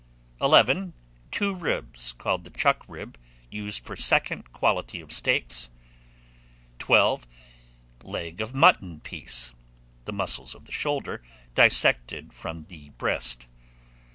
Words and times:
11. 0.41 0.93
Two 1.29 1.53
ribs, 1.53 2.13
called 2.13 2.43
the 2.43 2.49
chuck 2.49 2.83
rib, 2.87 3.19
used 3.51 3.83
for 3.85 3.95
second 3.95 4.51
quality 4.51 4.99
of 4.99 5.11
steaks. 5.11 5.69
12. 6.79 7.27
Leg 8.03 8.41
of 8.41 8.51
mutton 8.51 8.99
piece, 8.99 9.51
the 10.05 10.11
muscles 10.11 10.55
of 10.55 10.65
the 10.65 10.71
shoulder 10.71 11.21
dissected 11.53 12.33
from 12.33 12.65
the 12.69 12.89
breast. 12.97 13.45